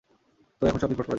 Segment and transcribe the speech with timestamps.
[0.61, 1.09] তো এখন সব মিটমাট করা যাক?